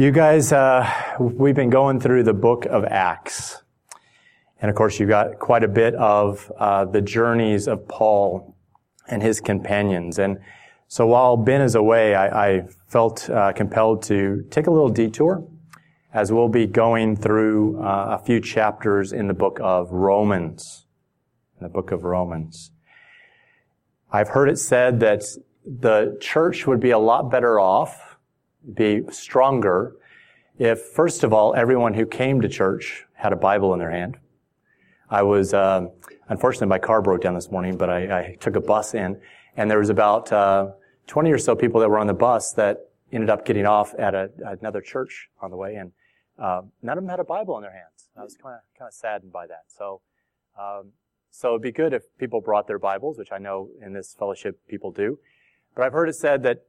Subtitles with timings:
[0.00, 3.64] You guys, uh, we've been going through the book of Acts.
[4.62, 8.54] And of course, you've got quite a bit of uh, the journeys of Paul
[9.08, 10.20] and his companions.
[10.20, 10.38] And
[10.86, 15.44] so while Ben is away, I, I felt uh, compelled to take a little detour
[16.14, 20.86] as we'll be going through uh, a few chapters in the book of Romans.
[21.58, 22.70] In the book of Romans.
[24.12, 25.24] I've heard it said that
[25.66, 28.07] the church would be a lot better off,
[28.74, 29.96] be stronger,
[30.58, 34.18] if first of all, everyone who came to church had a Bible in their hand.
[35.10, 35.86] I was, uh,
[36.28, 39.20] unfortunately, my car broke down this morning, but I, I took a bus in,
[39.56, 40.72] and there was about uh,
[41.06, 44.14] 20 or so people that were on the bus that ended up getting off at
[44.14, 45.92] a, another church on the way, and
[46.38, 48.08] uh, none of them had a Bible in their hands.
[48.16, 49.64] I was kind of kind of saddened by that.
[49.68, 50.02] So,
[50.60, 50.92] um,
[51.30, 54.60] so it'd be good if people brought their Bibles, which I know in this fellowship
[54.68, 55.18] people do.
[55.74, 56.66] But I've heard it said that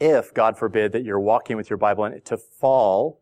[0.00, 3.20] if, God forbid, that you're walking with your Bible and it to fall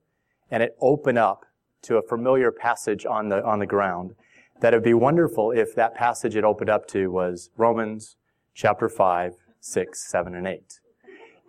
[0.50, 1.44] and it open up
[1.82, 4.14] to a familiar passage on the on the ground,
[4.60, 8.16] that it'd be wonderful if that passage it opened up to was Romans
[8.54, 10.80] chapter 5, 6, 7, and 8.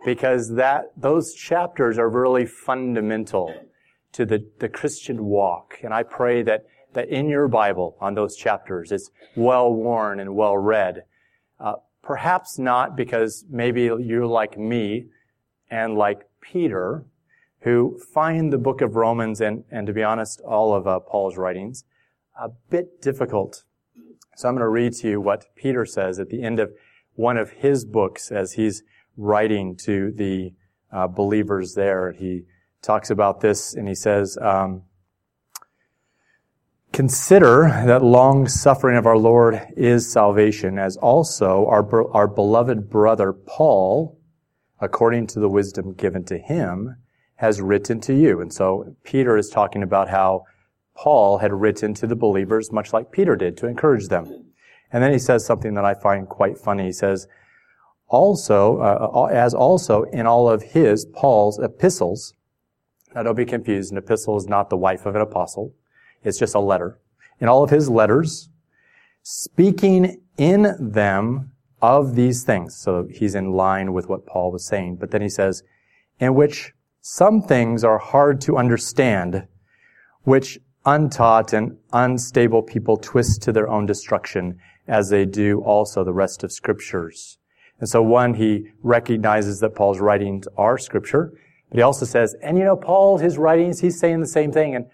[0.04, 3.52] Because that, those chapters are really fundamental
[4.12, 5.78] to the, the Christian walk.
[5.82, 10.34] And I pray that, that in your Bible, on those chapters, it's well worn and
[10.34, 11.04] well read.
[11.58, 15.06] Uh, perhaps not because maybe you're like me
[15.70, 17.04] and like Peter,
[17.60, 21.36] who find the book of Romans and, and to be honest, all of uh, Paul's
[21.36, 21.84] writings
[22.40, 23.64] a bit difficult.
[24.36, 26.72] So I'm going to read to you what Peter says at the end of
[27.14, 28.84] one of his books as he's
[29.16, 30.52] writing to the
[30.92, 32.12] uh, believers there.
[32.12, 32.44] He
[32.80, 34.82] talks about this and he says, um,
[36.92, 43.32] Consider that long suffering of our Lord is salvation, as also our, our beloved brother
[43.32, 44.17] Paul,
[44.80, 46.96] according to the wisdom given to him,
[47.36, 48.40] has written to you.
[48.40, 50.44] And so Peter is talking about how
[50.94, 54.52] Paul had written to the believers, much like Peter did, to encourage them.
[54.92, 56.86] And then he says something that I find quite funny.
[56.86, 57.28] He says,
[58.08, 62.34] also, uh, as also in all of his, Paul's epistles,
[63.14, 65.74] now don't be confused, an epistle is not the wife of an apostle.
[66.22, 66.98] It's just a letter.
[67.38, 68.48] In all of his letters,
[69.22, 72.76] speaking in them of these things.
[72.76, 74.96] So he's in line with what Paul was saying.
[74.96, 75.62] But then he says,
[76.18, 79.46] in which some things are hard to understand,
[80.22, 86.12] which untaught and unstable people twist to their own destruction as they do also the
[86.12, 87.38] rest of scriptures.
[87.78, 91.32] And so one, he recognizes that Paul's writings are scripture,
[91.68, 94.74] but he also says, and you know, Paul, his writings, he's saying the same thing.
[94.74, 94.86] And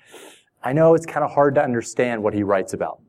[0.62, 3.01] I know it's kind of hard to understand what he writes about.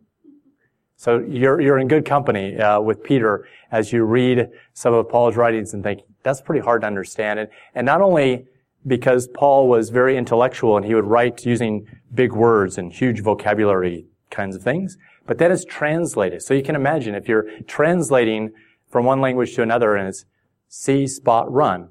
[0.98, 5.36] So you're, you're in good company uh, with Peter as you read some of Paul's
[5.36, 7.40] writings and think, that's pretty hard to understand.
[7.40, 8.46] And, and not only
[8.88, 14.08] because Paul was very intellectual and he would write using big words and huge vocabulary
[14.30, 16.42] kinds of things, but that is translated.
[16.42, 18.52] So you can imagine if you're translating
[18.90, 20.26] from one language to another and it's
[20.68, 21.90] see, spot, run.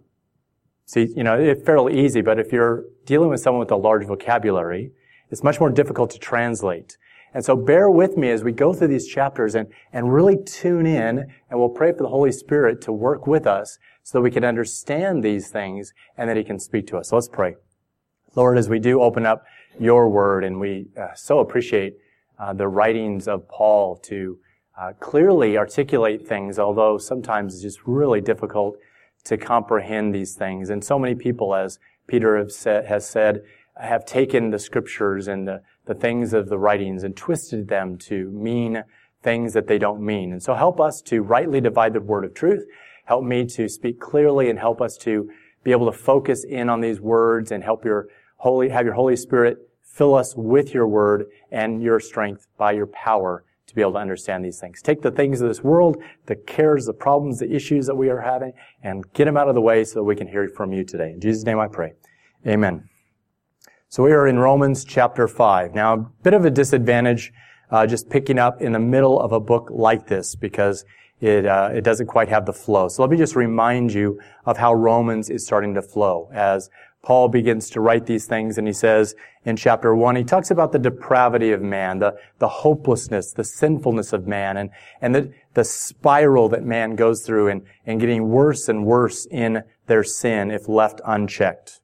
[0.86, 4.06] See, you know, it's fairly easy, but if you're dealing with someone with a large
[4.06, 4.92] vocabulary,
[5.30, 6.96] it's much more difficult to translate.
[7.34, 10.86] And so bear with me as we go through these chapters and, and really tune
[10.86, 14.30] in and we'll pray for the Holy Spirit to work with us so that we
[14.30, 17.08] can understand these things and that He can speak to us.
[17.08, 17.56] So let's pray.
[18.36, 19.44] Lord, as we do open up
[19.80, 21.96] your word and we uh, so appreciate
[22.38, 24.38] uh, the writings of Paul to
[24.80, 28.76] uh, clearly articulate things, although sometimes it's just really difficult
[29.24, 30.70] to comprehend these things.
[30.70, 33.42] And so many people, as Peter has said,
[33.76, 38.30] have taken the scriptures and the, the things of the writings and twisted them to
[38.30, 38.84] mean
[39.22, 40.32] things that they don't mean.
[40.32, 42.64] And so help us to rightly divide the word of truth
[43.04, 45.30] Help me to speak clearly and help us to
[45.62, 49.16] be able to focus in on these words and help your holy, have your Holy
[49.16, 53.92] Spirit fill us with your word and your strength by your power to be able
[53.92, 54.82] to understand these things.
[54.82, 55.96] Take the things of this world,
[56.26, 58.52] the cares, the problems, the issues that we are having,
[58.82, 61.12] and get them out of the way so that we can hear from you today.
[61.12, 61.92] In Jesus' name I pray.
[62.46, 62.88] Amen.
[63.94, 65.72] So we are in Romans chapter 5.
[65.72, 67.32] Now, a bit of a disadvantage
[67.70, 70.84] uh, just picking up in the middle of a book like this because
[71.20, 72.88] it, uh, it doesn't quite have the flow.
[72.88, 76.70] So let me just remind you of how Romans is starting to flow as
[77.04, 79.14] Paul begins to write these things and he says
[79.44, 84.12] in chapter one, he talks about the depravity of man, the, the hopelessness, the sinfulness
[84.12, 84.70] of man, and,
[85.02, 89.62] and the, the spiral that man goes through and, and getting worse and worse in
[89.86, 91.80] their sin if left unchecked.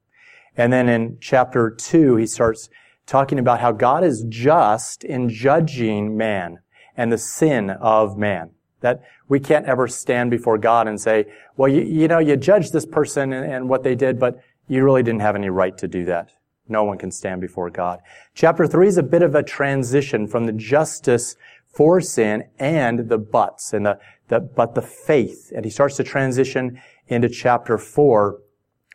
[0.57, 2.69] And then in chapter two, he starts
[3.07, 6.59] talking about how God is just in judging man
[6.97, 8.51] and the sin of man.
[8.81, 11.27] That we can't ever stand before God and say,
[11.57, 14.39] well, you, you know, you judge this person and, and what they did, but
[14.69, 16.31] you really didn't have any right to do that.
[16.69, 18.01] No one can stand before God.
[18.35, 21.35] Chapter 3 is a bit of a transition from the justice
[21.67, 23.99] for sin and the buts and the,
[24.29, 25.53] the but the faith.
[25.55, 28.39] And he starts to transition into chapter 4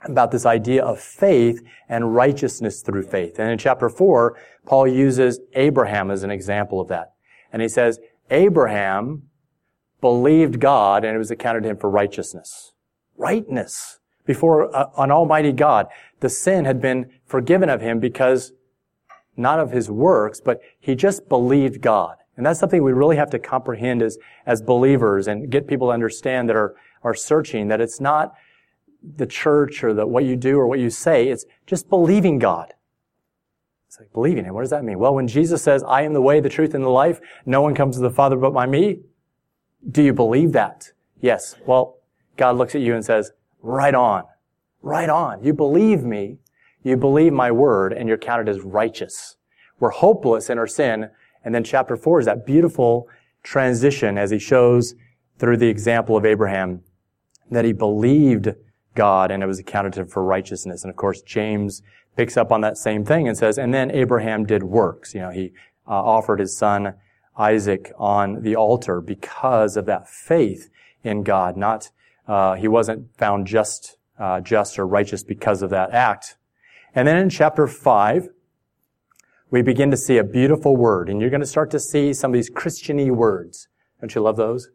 [0.06, 3.40] about this idea of faith and righteousness through faith.
[3.40, 7.14] And in chapter 4, Paul uses Abraham as an example of that.
[7.52, 8.00] And he says,
[8.30, 9.24] Abraham
[10.02, 12.74] believed God and it was accounted to him for righteousness.
[13.18, 15.88] Rightness before uh, an almighty God.
[16.20, 18.52] The sin had been forgiven of him because
[19.38, 22.18] not of his works, but he just believed God.
[22.38, 25.94] And that's something we really have to comprehend as, as believers and get people to
[25.94, 28.34] understand that are, are searching, that it's not
[29.16, 32.74] the church or the, what you do or what you say, it's just believing God.
[33.88, 34.54] It's like believing Him.
[34.54, 35.00] What does that mean?
[35.00, 37.76] Well, when Jesus says, I am the way, the truth, and the life, no one
[37.76, 39.00] comes to the Father but by me,
[39.90, 40.92] do you believe that?
[41.22, 41.56] Yes.
[41.66, 41.98] Well,
[42.38, 43.32] God looks at you and says,
[43.62, 44.24] right on.
[44.82, 45.44] Right on.
[45.44, 46.40] You believe me.
[46.84, 49.38] You believe my word and you're counted as righteous.
[49.80, 51.10] We're hopeless in our sin.
[51.44, 53.08] And then chapter four is that beautiful
[53.44, 54.96] transition as he shows
[55.38, 56.82] through the example of Abraham
[57.52, 58.50] that he believed
[58.96, 60.84] God and it was accounted for righteousness.
[60.84, 61.82] And of course, James
[62.16, 65.14] picks up on that same thing and says, and then Abraham did works.
[65.14, 65.52] You know, he
[65.88, 66.96] uh, offered his son
[67.38, 70.70] Isaac on the altar because of that faith
[71.04, 71.58] in God.
[71.58, 71.92] Not,
[72.28, 76.38] uh, he wasn't found just, uh, just or righteous because of that act.
[76.94, 78.30] And then in chapter five,
[79.52, 82.32] we begin to see a beautiful word, and you're going to start to see some
[82.32, 83.68] of these Christiany words.
[84.02, 84.70] Don't you love those?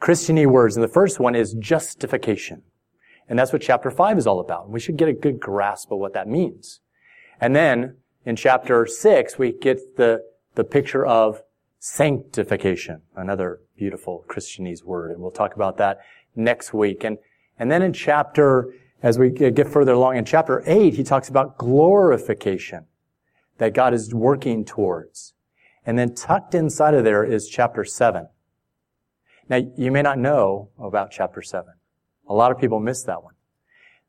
[0.00, 0.76] Christiany words.
[0.76, 2.62] And the first one is justification.
[3.28, 4.68] And that's what chapter 5 is all about.
[4.68, 6.80] We should get a good grasp of what that means.
[7.40, 10.22] And then in chapter 6, we get the,
[10.54, 11.42] the picture of
[11.78, 15.10] sanctification, another beautiful Christianese word.
[15.10, 16.00] And we'll talk about that
[16.34, 17.04] next week.
[17.04, 17.18] And,
[17.58, 18.72] and then in chapter,
[19.02, 22.86] as we get further along in chapter 8, he talks about glorification
[23.58, 25.34] that God is working towards.
[25.86, 28.28] And then tucked inside of there is chapter 7.
[29.48, 31.73] Now, you may not know about chapter 7.
[32.28, 33.34] A lot of people miss that one.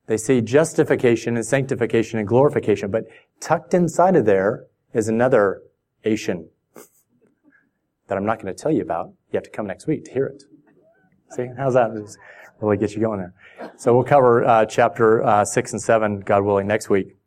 [0.08, 3.06] They see justification and sanctification and glorification, but
[3.40, 5.62] tucked inside of there is another
[6.04, 6.50] Asian
[8.08, 9.08] that I'm not going to tell you about.
[9.32, 10.44] You have to come next week to hear it.
[11.32, 11.92] See, how's that?
[11.96, 12.20] Just
[12.62, 13.34] really get you going there.
[13.78, 17.18] So we'll cover uh, chapter uh, six and seven, God willing, next week.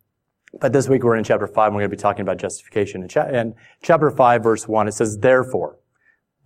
[0.60, 3.02] But this week we're in chapter five, and we're going to be talking about justification.
[3.02, 5.78] And, cha- in chapter five, verse one, it says, "Therefore."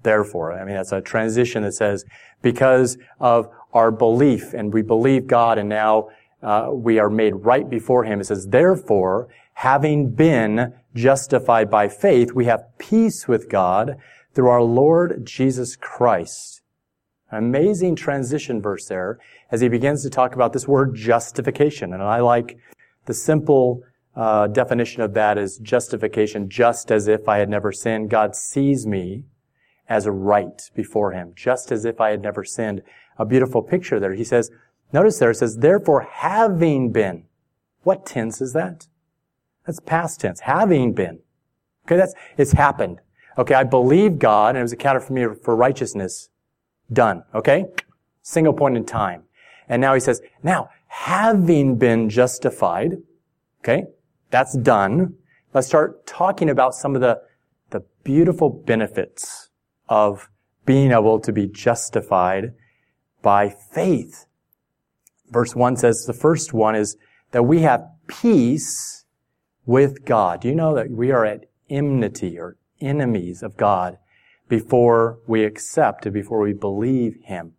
[0.03, 2.05] Therefore, I mean, that's a transition that says,
[2.41, 6.09] because of our belief, and we believe God, and now
[6.43, 8.21] uh, we are made right before Him.
[8.21, 13.97] It says, therefore, having been justified by faith, we have peace with God
[14.35, 16.63] through our Lord Jesus Christ.
[17.31, 19.19] An amazing transition verse there
[19.51, 21.95] as he begins to talk about this word justification.
[21.95, 22.59] And I like
[23.07, 23.83] the simple
[24.15, 28.11] uh, definition of that is justification, just as if I had never sinned.
[28.11, 29.25] God sees me
[29.89, 32.83] as a right before him, just as if I had never sinned.
[33.19, 34.15] A beautiful picture there.
[34.15, 34.51] He says,
[34.93, 37.25] notice there it says, therefore having been.
[37.83, 38.87] What tense is that?
[39.67, 40.41] That's past tense.
[40.41, 41.21] Having been.
[41.87, 43.01] Okay, that's, it's happened.
[43.39, 46.29] Okay, I believe God and it was accounted for me for righteousness.
[46.93, 47.25] Done.
[47.35, 47.67] Okay?
[48.23, 49.25] Single point in time.
[49.69, 52.99] And now he says, now, having been justified,
[53.61, 53.85] okay,
[54.31, 55.15] that's done.
[55.55, 57.23] Let's start talking about some of the,
[57.71, 59.49] the beautiful benefits
[59.89, 60.29] of
[60.67, 62.53] being able to be justified
[63.23, 64.27] by faith.
[65.31, 66.97] Verse 1 says the first one is
[67.31, 69.05] that we have peace
[69.65, 70.43] with God.
[70.43, 73.99] Do you know that we are at enmity or enemies of God
[74.49, 77.53] before we accept and before we believe Him.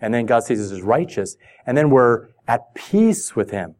[0.00, 1.36] And then God sees us as righteous.
[1.66, 3.74] And then we're at peace with Him.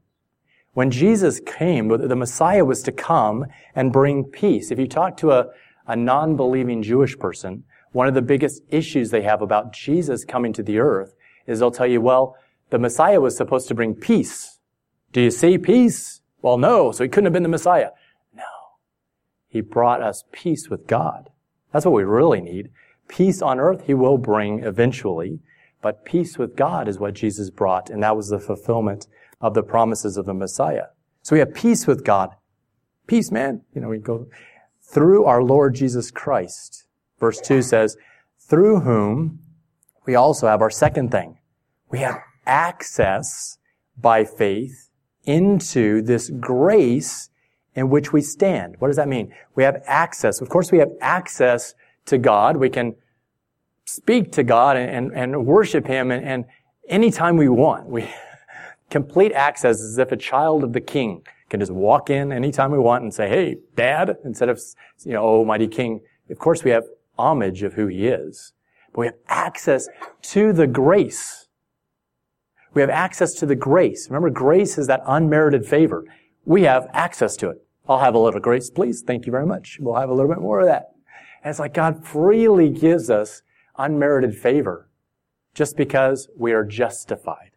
[0.72, 4.70] When Jesus came, the Messiah was to come and bring peace.
[4.70, 5.46] If you talk to a,
[5.86, 10.62] a non-believing Jewish person, one of the biggest issues they have about Jesus coming to
[10.62, 11.14] the earth
[11.48, 12.36] is they'll tell you, well,
[12.70, 14.60] the Messiah was supposed to bring peace.
[15.12, 16.20] Do you see peace?
[16.42, 17.90] Well, no, so he couldn't have been the Messiah.
[18.32, 18.44] No.
[19.48, 21.30] He brought us peace with God.
[21.72, 22.70] That's what we really need.
[23.08, 25.40] Peace on earth he will bring eventually,
[25.80, 29.06] but peace with God is what Jesus brought, and that was the fulfillment
[29.40, 30.86] of the promises of the Messiah.
[31.22, 32.30] So we have peace with God.
[33.06, 33.62] Peace, man.
[33.74, 34.28] You know, we go
[34.82, 36.84] through our Lord Jesus Christ.
[37.18, 37.96] Verse 2 says,
[38.38, 39.40] through whom
[40.08, 41.36] we also have our second thing.
[41.90, 43.58] We have access
[43.98, 44.88] by faith
[45.24, 47.28] into this grace
[47.74, 48.76] in which we stand.
[48.78, 49.34] What does that mean?
[49.54, 50.40] We have access.
[50.40, 51.74] Of course, we have access
[52.06, 52.56] to God.
[52.56, 52.96] We can
[53.84, 56.46] speak to God and, and, and worship Him and, and
[56.88, 57.86] anytime we want.
[57.86, 58.08] We,
[58.90, 62.78] Complete access as if a child of the king can just walk in anytime we
[62.78, 64.58] want and say, hey, dad, instead of,
[65.04, 66.00] you know, oh, mighty king.
[66.30, 66.84] Of course, we have
[67.18, 68.54] homage of who he is,
[68.92, 69.88] but we have access
[70.22, 71.48] to the grace.
[72.74, 74.08] We have access to the grace.
[74.08, 76.04] Remember, grace is that unmerited favor.
[76.44, 77.62] We have access to it.
[77.88, 79.02] I'll have a little grace, please.
[79.02, 79.78] Thank you very much.
[79.80, 80.90] We'll have a little bit more of that.
[81.42, 83.42] And it's like God freely gives us
[83.78, 84.88] unmerited favor
[85.54, 87.50] just because we are justified.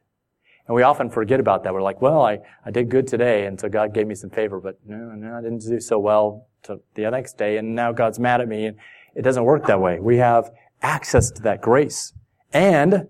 [0.68, 1.74] And we often forget about that.
[1.74, 4.60] We're like, well, I, I did good today, and so God gave me some favor,
[4.60, 8.20] but no, no, I didn't do so well to the next day, and now God's
[8.20, 8.68] mad at me.
[8.68, 8.78] And
[9.16, 10.00] it doesn't work that way.
[10.00, 12.14] We have access to that grace.
[12.54, 13.08] And,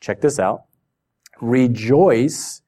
[0.00, 0.64] check this out,
[1.40, 2.62] rejoice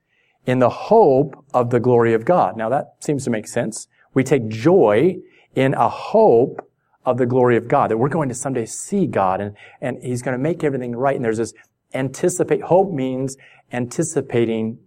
[0.44, 2.56] in the hope of the glory of God.
[2.56, 3.88] Now that seems to make sense.
[4.14, 5.16] We take joy
[5.54, 6.62] in a hope
[7.04, 10.22] of the glory of God, that we're going to someday see God and, and He's
[10.22, 11.14] going to make everything right.
[11.14, 11.54] And there's this
[11.94, 13.36] anticipate, hope means
[13.72, 14.78] anticipating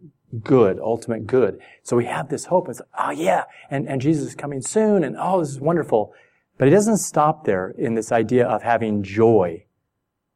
[0.43, 1.59] good, ultimate good.
[1.83, 2.69] So we have this hope.
[2.69, 6.13] It's oh yeah, and, and Jesus is coming soon, and oh, this is wonderful.
[6.59, 9.63] But it doesn't stop there in this idea of having joy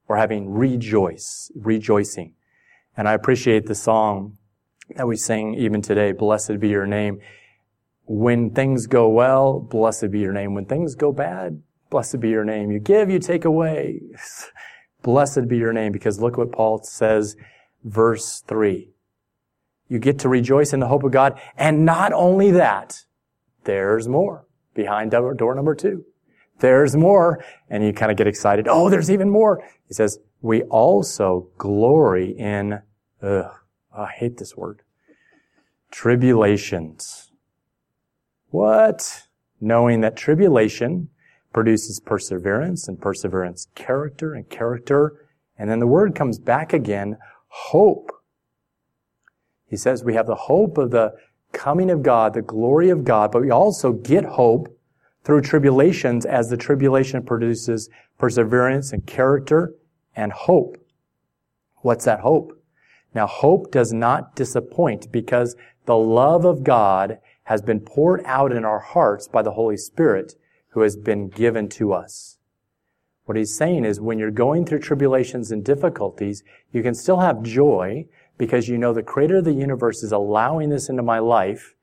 [0.07, 2.33] or having rejoice, rejoicing.
[2.95, 4.37] And I appreciate the song
[4.95, 7.19] that we sing even today, Blessed be your name.
[8.05, 10.53] When things go well, blessed be your name.
[10.53, 12.71] When things go bad, blessed be your name.
[12.71, 14.01] You give, you take away.
[15.03, 17.35] blessed be your name because look what Paul says,
[17.83, 18.93] verse three.
[19.89, 21.37] You get to rejoice in the hope of God.
[21.57, 23.01] And not only that,
[23.65, 26.05] there's more behind door number two.
[26.63, 27.43] There's more.
[27.69, 28.69] And you kind of get excited.
[28.69, 29.61] Oh, there's even more.
[29.85, 32.79] He says, we also glory in,
[33.21, 33.51] ugh,
[33.93, 34.81] I hate this word.
[35.91, 37.33] Tribulations.
[38.47, 39.27] What?
[39.59, 41.09] Knowing that tribulation
[41.51, 45.27] produces perseverance and perseverance character and character.
[45.57, 47.17] And then the word comes back again,
[47.47, 48.09] hope.
[49.67, 51.13] He says we have the hope of the
[51.51, 54.69] coming of God, the glory of God, but we also get hope
[55.23, 59.73] through tribulations as the tribulation produces perseverance and character
[60.15, 60.77] and hope.
[61.77, 62.59] What's that hope?
[63.13, 68.65] Now, hope does not disappoint because the love of God has been poured out in
[68.65, 70.35] our hearts by the Holy Spirit
[70.69, 72.37] who has been given to us.
[73.25, 77.43] What he's saying is when you're going through tribulations and difficulties, you can still have
[77.43, 78.05] joy
[78.37, 81.75] because you know the creator of the universe is allowing this into my life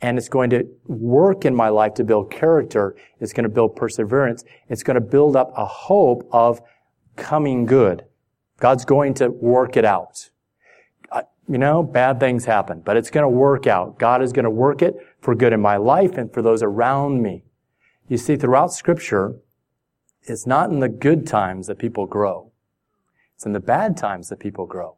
[0.00, 2.96] and it's going to work in my life to build character.
[3.20, 4.44] It's going to build perseverance.
[4.68, 6.60] It's going to build up a hope of
[7.16, 8.04] coming good.
[8.58, 10.30] God's going to work it out.
[11.10, 13.98] Uh, you know, bad things happen, but it's going to work out.
[13.98, 17.22] God is going to work it for good in my life and for those around
[17.22, 17.44] me.
[18.08, 19.36] You see, throughout scripture,
[20.22, 22.52] it's not in the good times that people grow.
[23.34, 24.96] It's in the bad times that people grow.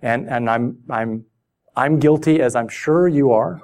[0.00, 1.24] And, and I'm, I'm,
[1.76, 3.62] I'm guilty, as I'm sure you are,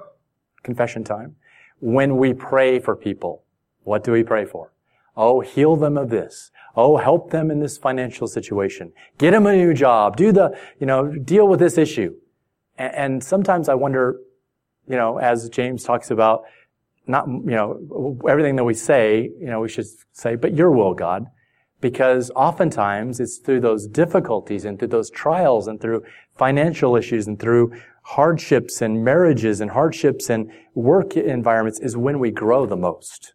[0.62, 1.36] confession time,
[1.80, 3.44] when we pray for people.
[3.82, 4.72] What do we pray for?
[5.16, 6.50] Oh, heal them of this.
[6.76, 8.92] Oh, help them in this financial situation.
[9.18, 10.16] Get them a new job.
[10.16, 12.14] Do the, you know, deal with this issue.
[12.78, 14.20] And, and sometimes I wonder,
[14.86, 16.44] you know, as James talks about,
[17.06, 20.94] not, you know, everything that we say, you know, we should say, but your will,
[20.94, 21.26] God.
[21.80, 26.04] Because oftentimes it's through those difficulties and through those trials and through
[26.36, 32.30] financial issues and through hardships and marriages and hardships and work environments is when we
[32.30, 33.34] grow the most.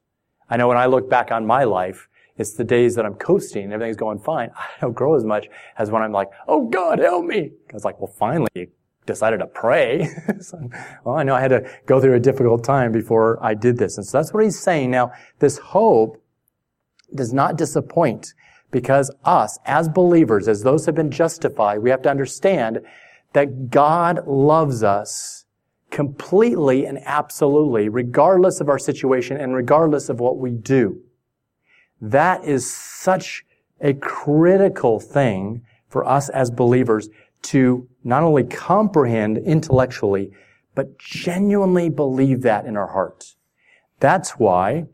[0.49, 2.07] I know when I look back on my life,
[2.37, 4.51] it's the days that I'm coasting and everything's going fine.
[4.57, 7.51] I don't grow as much as when I'm like, oh God, help me.
[7.69, 8.69] I was like, well, finally
[9.05, 10.09] decided to pray.
[10.39, 10.69] so,
[11.03, 13.97] well, I know I had to go through a difficult time before I did this.
[13.97, 14.91] And so that's what he's saying.
[14.91, 16.21] Now, this hope
[17.13, 18.33] does not disappoint
[18.71, 22.81] because us, as believers, as those have been justified, we have to understand
[23.35, 25.43] that God loves us
[25.91, 31.01] completely and absolutely, regardless of our situation and regardless of what we do.
[31.99, 33.43] That is such
[33.81, 37.09] a critical thing for us as believers
[37.41, 40.31] to not only comprehend intellectually,
[40.73, 43.35] but genuinely believe that in our hearts.
[43.99, 44.85] That's why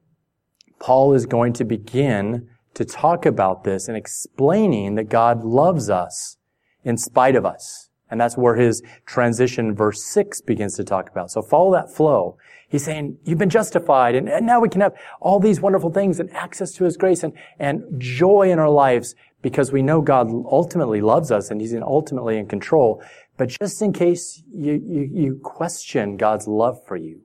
[0.80, 6.38] Paul is going to begin to talk about this and explaining that God loves us
[6.84, 7.91] in spite of us.
[8.12, 11.32] And that's where his transition verse 6 begins to talk about.
[11.32, 12.38] So follow that flow.
[12.68, 16.20] He's saying, you've been justified and, and now we can have all these wonderful things
[16.20, 20.28] and access to his grace and, and joy in our lives because we know God
[20.30, 23.02] ultimately loves us and he's ultimately in control.
[23.38, 27.22] But just in case you, you, you question God's love for you,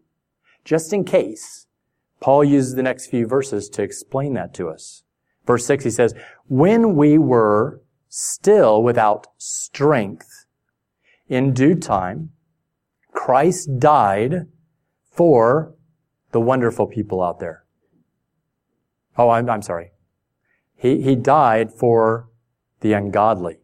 [0.65, 1.67] just in case,
[2.21, 5.03] Paul uses the next few verses to explain that to us.
[5.47, 6.15] Verse 6, he says,
[6.49, 10.46] When we were still without strength,
[11.29, 12.31] in due time,
[13.13, 14.47] Christ died
[15.11, 15.75] for
[16.33, 17.65] the wonderful people out there.
[19.17, 19.93] Oh, I'm, I'm sorry.
[20.75, 22.29] He, he died for
[22.81, 23.59] the ungodly.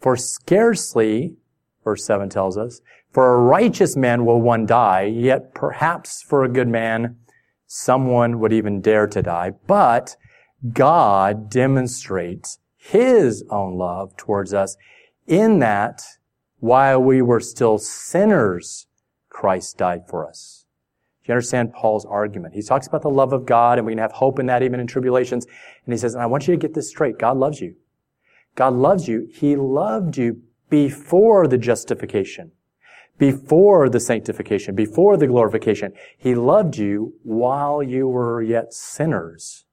[0.00, 1.36] For scarcely,
[1.84, 2.80] verse 7 tells us,
[3.12, 7.16] for a righteous man will one die, yet perhaps for a good man
[7.66, 9.52] someone would even dare to die.
[9.68, 10.16] But
[10.72, 14.76] God demonstrates His own love towards us
[15.26, 16.02] in that
[16.60, 18.86] while we were still sinners,
[19.28, 20.64] Christ died for us.
[21.24, 22.54] Do you understand Paul's argument?
[22.54, 24.78] He talks about the love of God and we can have hope in that even
[24.78, 25.46] in tribulations.
[25.84, 27.18] And he says, and I want you to get this straight.
[27.18, 27.76] God loves you.
[28.54, 29.28] God loves you.
[29.32, 32.52] He loved you before the justification,
[33.18, 35.92] before the sanctification, before the glorification.
[36.16, 39.64] He loved you while you were yet sinners.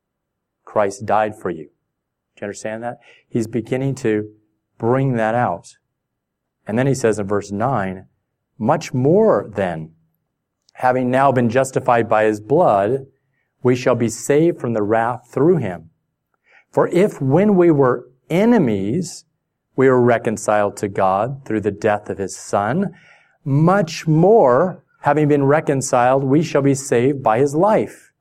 [0.64, 1.66] Christ died for you.
[1.66, 3.00] Do you understand that?
[3.28, 4.32] He's beginning to
[4.82, 5.78] bring that out.
[6.66, 8.08] And then he says in verse 9,
[8.58, 9.94] much more then,
[10.74, 13.06] having now been justified by his blood,
[13.62, 15.92] we shall be saved from the wrath through him.
[16.72, 19.26] For if when we were enemies,
[19.76, 22.96] we were reconciled to God through the death of his son,
[23.46, 28.12] much more, having been reconciled, we shall be saved by his life.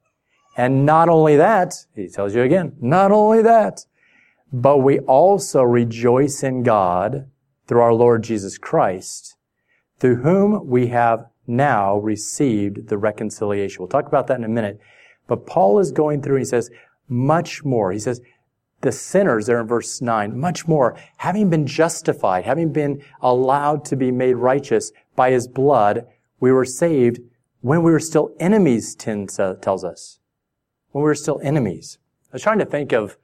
[0.59, 3.87] And not only that, he tells you again, not only that,
[4.53, 7.31] but we also rejoice in God
[7.67, 9.37] through our Lord Jesus Christ,
[9.99, 13.81] through whom we have now received the reconciliation.
[13.81, 14.81] We'll talk about that in a minute.
[15.27, 16.71] But Paul is going through, and he says,
[17.09, 17.93] much more.
[17.93, 18.21] He says,
[18.81, 23.97] the sinners there in verse 9, much more, having been justified, having been allowed to
[23.97, 26.07] be made righteous by his blood,
[26.41, 27.21] we were saved
[27.61, 30.19] when we were still enemies, Tin tells us.
[30.93, 31.99] When we were still enemies.
[32.33, 33.19] I was trying to think of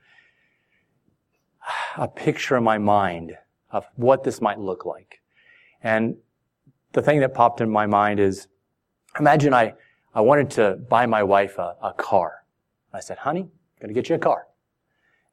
[1.97, 3.37] a picture in my mind
[3.71, 5.21] of what this might look like.
[5.83, 6.17] And
[6.93, 8.49] the thing that popped in my mind is,
[9.19, 9.75] imagine I,
[10.15, 12.45] I wanted to buy my wife a, a car.
[12.93, 14.47] I said, honey, I'm going to get you a car.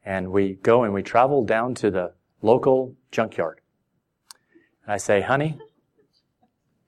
[0.06, 3.62] And we go and we travel down to the local junkyard.
[4.84, 5.58] And I say, honey,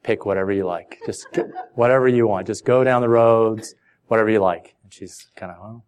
[0.04, 1.00] pick whatever you like.
[1.06, 1.28] Just
[1.76, 2.47] whatever you want.
[2.47, 3.76] Just go down the roads,
[4.08, 4.76] whatever you like.
[4.84, 5.86] And she's kind of, well,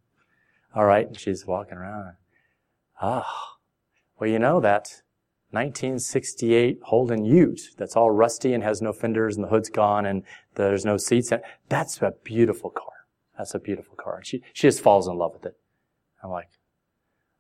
[0.74, 1.08] all right.
[1.08, 2.14] And she's walking around.
[3.02, 3.57] Ah, oh,
[4.20, 5.02] well, you know that
[5.52, 10.24] 1968 Holden Ute that's all rusty and has no fenders and the hood's gone and
[10.56, 11.32] there's no seats.
[11.70, 12.92] That's a beautiful car.
[13.38, 14.22] That's a beautiful car.
[14.24, 15.58] She, she just falls in love with it.
[16.24, 16.50] I'm like,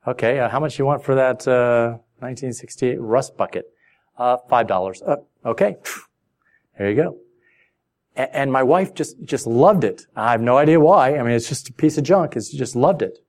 [0.07, 3.65] okay, uh, how much you want for that, uh, 1968 rust bucket?
[4.17, 5.01] Uh, $5.
[5.07, 5.77] Uh, okay.
[6.77, 7.17] There you go.
[8.15, 10.07] And my wife just, just loved it.
[10.15, 11.17] I have no idea why.
[11.17, 12.35] I mean, it's just a piece of junk.
[12.35, 13.19] It's just loved it.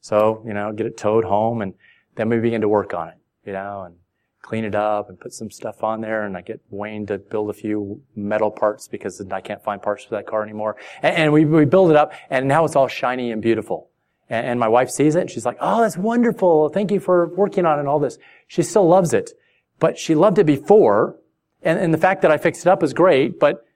[0.00, 1.74] So, you know, get it towed home and
[2.16, 3.96] then we begin to work on it, you know, and
[4.42, 6.24] clean it up and put some stuff on there.
[6.24, 10.04] And I get Wayne to build a few metal parts because I can't find parts
[10.04, 10.76] for that car anymore.
[11.02, 13.90] And, and we, we build it up and now it's all shiny and beautiful.
[14.28, 16.68] And, and my wife sees it and she's like, Oh, that's wonderful.
[16.70, 18.18] Thank you for working on it and all this.
[18.48, 19.30] She still loves it,
[19.78, 21.16] but she loved it before.
[21.62, 23.66] And, and the fact that I fixed it up is great, but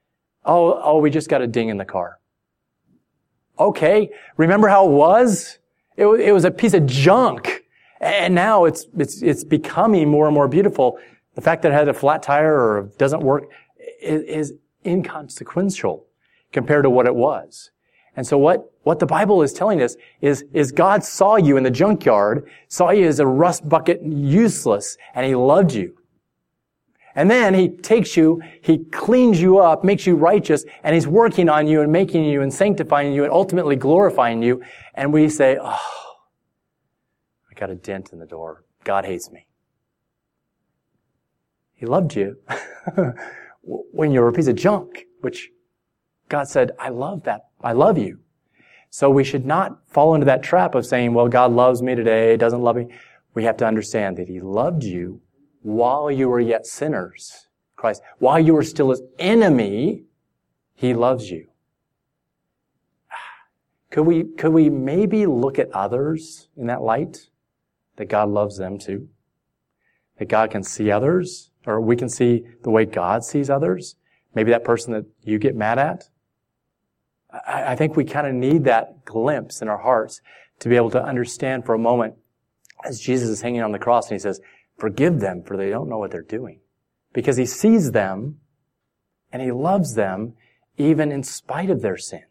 [0.44, 2.18] oh, oh, we just got a ding in the car.
[3.58, 4.10] Okay.
[4.36, 5.58] Remember how it was?
[5.96, 7.53] It, it was a piece of junk.
[8.00, 10.98] And now it's, it's, it's becoming more and more beautiful.
[11.34, 13.44] The fact that it had a flat tire or doesn't work
[14.00, 14.54] is, is
[14.84, 16.06] inconsequential
[16.52, 17.70] compared to what it was.
[18.16, 21.64] And so what, what the Bible is telling us is, is God saw you in
[21.64, 25.96] the junkyard, saw you as a rust bucket useless, and He loved you.
[27.16, 31.48] And then He takes you, He cleans you up, makes you righteous, and He's working
[31.48, 34.62] on you and making you and sanctifying you and ultimately glorifying you.
[34.94, 36.03] And we say, oh,
[37.54, 38.64] I got a dent in the door.
[38.82, 39.46] God hates me.
[41.74, 42.36] He loved you
[43.62, 45.50] when you were a piece of junk, which
[46.28, 47.46] God said, I love that.
[47.62, 48.20] I love you.
[48.90, 52.36] So we should not fall into that trap of saying, well, God loves me today,
[52.36, 52.88] doesn't love me.
[53.34, 55.20] We have to understand that He loved you
[55.62, 57.48] while you were yet sinners.
[57.76, 60.04] Christ, while you were still His enemy,
[60.74, 61.48] He loves you.
[63.90, 67.28] Could we, could we maybe look at others in that light?
[67.96, 69.08] That God loves them too.
[70.18, 73.96] That God can see others, or we can see the way God sees others.
[74.34, 76.08] Maybe that person that you get mad at.
[77.46, 80.20] I, I think we kind of need that glimpse in our hearts
[80.60, 82.14] to be able to understand for a moment
[82.84, 84.40] as Jesus is hanging on the cross and he says,
[84.78, 86.60] forgive them for they don't know what they're doing.
[87.12, 88.38] Because he sees them
[89.32, 90.34] and he loves them
[90.76, 92.24] even in spite of their sin.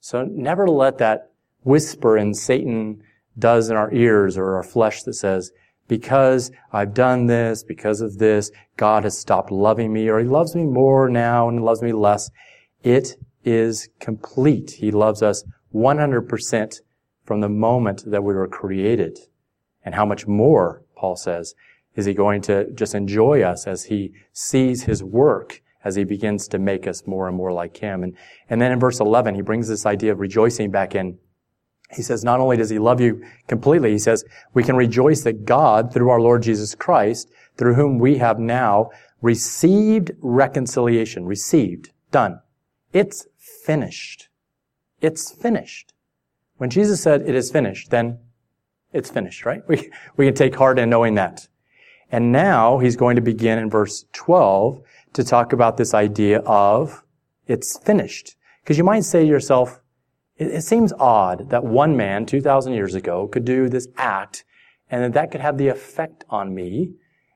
[0.00, 1.30] So never let that
[1.62, 3.02] whisper in Satan
[3.38, 5.50] does in our ears or our flesh that says,
[5.86, 10.54] because I've done this, because of this, God has stopped loving me, or He loves
[10.54, 12.30] me more now and loves me less.
[12.82, 14.72] It is complete.
[14.72, 15.44] He loves us
[15.74, 16.80] 100%
[17.24, 19.18] from the moment that we were created.
[19.84, 21.54] And how much more, Paul says,
[21.94, 26.48] is he going to just enjoy us as he sees his work as he begins
[26.48, 28.02] to make us more and more like him.
[28.02, 28.16] And,
[28.48, 31.18] and then in verse 11, he brings this idea of rejoicing back in.
[31.94, 35.44] He says, not only does he love you completely, he says, we can rejoice that
[35.44, 38.90] God, through our Lord Jesus Christ, through whom we have now
[39.22, 41.24] received reconciliation.
[41.24, 41.90] Received.
[42.10, 42.40] Done.
[42.92, 44.28] It's finished.
[45.00, 45.92] It's finished.
[46.56, 48.18] When Jesus said it is finished, then
[48.92, 49.62] it's finished, right?
[49.68, 51.48] We, we can take heart in knowing that.
[52.10, 54.80] And now he's going to begin in verse 12
[55.14, 57.02] to talk about this idea of
[57.46, 58.36] it's finished.
[58.62, 59.80] Because you might say to yourself,
[60.36, 64.44] it, it seems odd that one man 2,000 years ago could do this act
[64.90, 66.92] and that that could have the effect on me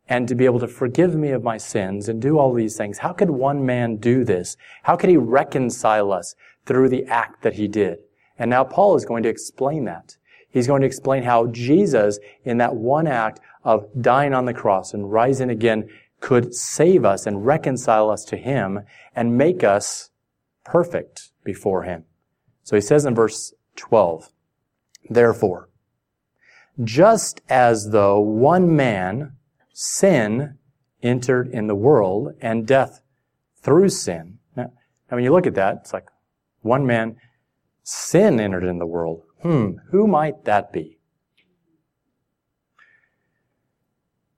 [0.08, 2.98] and to be able to forgive me of my sins and do all these things.
[2.98, 4.56] How could one man do this?
[4.84, 6.34] How could he reconcile us
[6.64, 7.98] through the act that he did?
[8.38, 10.16] And now Paul is going to explain that.
[10.50, 14.94] He's going to explain how Jesus, in that one act of dying on the cross
[14.94, 15.88] and rising again,
[16.20, 18.80] could save us and reconcile us to Him
[19.14, 20.11] and make us
[20.64, 22.04] perfect before Him.
[22.68, 24.28] So he says in verse 12,
[25.09, 25.70] Therefore,
[26.85, 29.33] just as though one man,
[29.72, 30.59] sin,
[31.02, 33.00] entered in the world and death
[33.62, 34.40] through sin.
[34.54, 34.70] Now,
[35.09, 36.09] when you look at that, it's like
[36.61, 37.16] one man,
[37.85, 39.22] sin entered in the world.
[39.40, 40.98] Hmm, who might that be?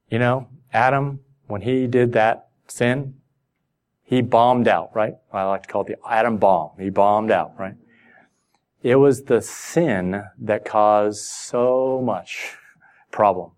[0.09, 3.15] You know, Adam when he did that sin,
[4.05, 5.15] he bombed out, right?
[5.33, 6.79] I like to call it the Adam bomb.
[6.79, 7.75] He bombed out, right?
[8.83, 12.57] It was the sin that caused so much
[13.11, 13.53] problem.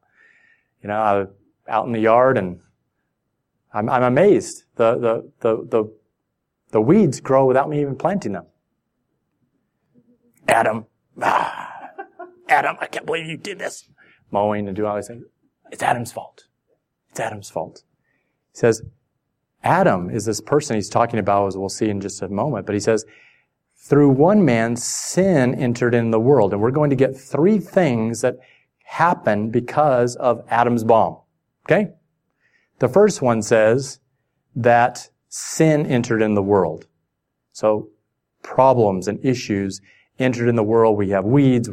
[0.83, 1.27] You know, I
[1.69, 2.61] out in the yard and
[3.73, 4.65] I'm, I'm amazed.
[4.77, 5.93] The, the, the, the,
[6.71, 8.47] the weeds grow without me even planting them.
[10.49, 10.87] Adam,
[11.23, 11.91] ah,
[12.49, 13.89] Adam, I can't believe you did this.
[14.31, 15.25] Mowing and doing all these things.
[15.71, 16.45] It's Adam's fault.
[17.11, 17.85] It's Adam's fault.
[18.53, 18.83] He says,
[19.63, 22.75] Adam is this person he's talking about, as we'll see in just a moment, but
[22.75, 23.05] he says,
[23.83, 26.53] through one man, sin entered in the world.
[26.53, 28.37] And we're going to get three things that
[28.85, 31.19] happen because of Adam's bomb.
[31.67, 31.91] Okay?
[32.79, 34.01] The first one says
[34.55, 36.87] that sin entered in the world.
[37.53, 37.89] So
[38.43, 39.81] problems and issues
[40.19, 40.97] entered in the world.
[40.97, 41.69] We have weeds,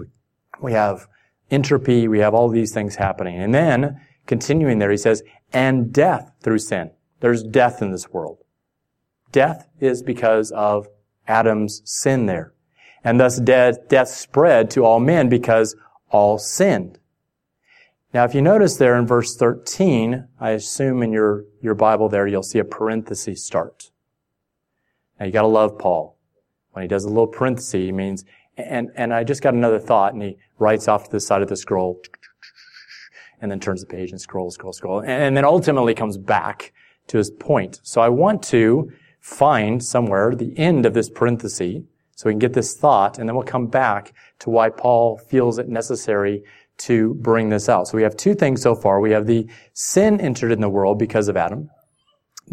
[0.62, 1.08] we have
[1.52, 3.40] entropy, we have all these things happening.
[3.40, 6.92] And then Continuing there, he says, and death through sin.
[7.20, 8.38] There's death in this world.
[9.32, 10.88] Death is because of
[11.30, 12.54] Adam's sin there.
[13.04, 15.76] And thus death, death spread to all men because
[16.10, 17.00] all sinned.
[18.14, 22.26] Now, if you notice there in verse 13, I assume in your, your Bible there,
[22.28, 23.92] you'll see a parenthesis start.
[25.20, 26.18] Now, you gotta love Paul.
[26.72, 28.26] When he does a little parenthesis, he means,
[28.58, 31.50] and, and I just got another thought, and he writes off to the side of
[31.50, 32.02] the scroll,
[33.40, 36.74] and then turns the page and scrolls, scrolls, scrolls, and then ultimately comes back
[37.08, 37.80] to his point.
[37.84, 38.92] So I want to
[39.30, 41.84] find somewhere the end of this parenthesis
[42.16, 45.58] so we can get this thought, and then we'll come back to why Paul feels
[45.58, 46.44] it necessary
[46.80, 47.88] to bring this out.
[47.88, 49.00] So we have two things so far.
[49.00, 51.70] We have the sin entered in the world because of Adam.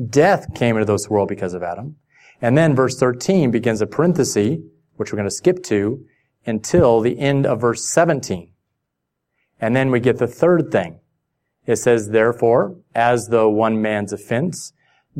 [0.08, 1.96] Death came into this world because of Adam.
[2.40, 4.58] And then verse 13 begins a parenthesis,
[4.96, 6.04] which we're going to skip to,
[6.44, 8.52] until the end of verse 17.
[9.60, 11.00] And then we get the third thing.
[11.64, 14.72] It says, therefore, as though one man's offense,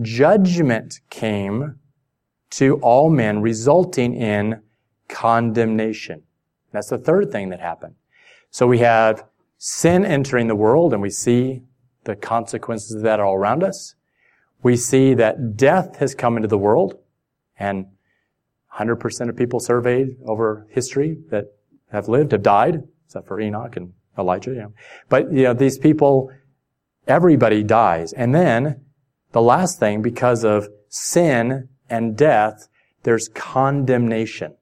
[0.03, 1.77] judgment came
[2.51, 4.63] to all men, resulting in
[5.09, 6.23] condemnation.
[6.73, 7.95] That's the third thing that happened.
[8.51, 9.25] So we have
[9.59, 11.63] sin entering the world, and we see
[12.05, 13.95] the consequences of that all around us.
[14.63, 16.99] We see that death has come into the world,
[17.59, 17.87] and
[18.75, 21.47] 100% of people surveyed over history that
[21.91, 24.67] have lived have died, except for Enoch and Elijah, yeah.
[25.09, 26.31] But, you know, these people,
[27.07, 28.13] everybody dies.
[28.13, 28.86] And then,
[29.33, 32.69] the last thing, because of sin and death,
[33.03, 34.57] there's condemnation.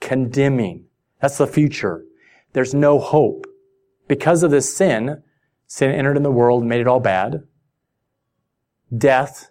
[0.00, 0.84] Condemning.
[1.20, 2.04] That's the future.
[2.52, 3.46] There's no hope.
[4.08, 5.22] Because of this sin,
[5.66, 7.42] sin entered in the world and made it all bad.
[8.96, 9.50] Death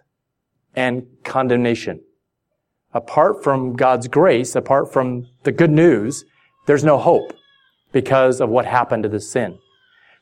[0.74, 2.00] and condemnation.
[2.94, 6.24] Apart from God's grace, apart from the good news,
[6.66, 7.32] there's no hope
[7.92, 9.58] because of what happened to the sin.